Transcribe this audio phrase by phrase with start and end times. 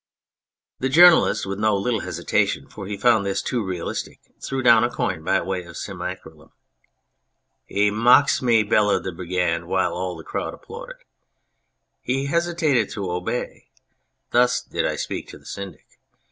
[0.79, 3.63] 193 o On Anything The journalist with no little hesitation (for he found this too
[3.63, 6.51] realistic) threw down a coin by way of simulacrum.
[7.67, 11.03] "He mocks me!" bellowed the Brigand, while all the crowd applauded."
[12.01, 13.69] He hesitates to obey
[14.31, 15.85] (thus did I speak to the Syndic).